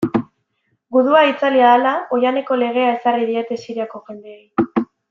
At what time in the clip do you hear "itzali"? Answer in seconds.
1.33-1.61